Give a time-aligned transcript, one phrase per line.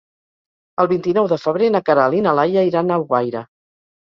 [0.83, 3.45] El vint-i-nou de febrer na Queralt i na Laia iran a Alguaire.